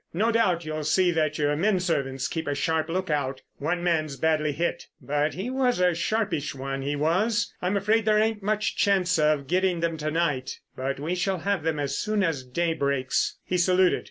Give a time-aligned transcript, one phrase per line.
[0.15, 3.43] No doubt you'll see that your men servants keep a sharp look out.
[3.59, 7.53] One man's badly hit—but he was a sharpish one, he was.
[7.61, 11.61] I'm afraid there ain't much chance of getting them to night, but we shall have
[11.61, 13.99] them as soon as day breaks." He saluted.